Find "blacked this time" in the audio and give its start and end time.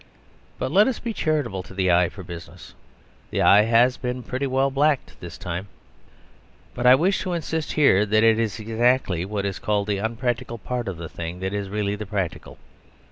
4.71-5.67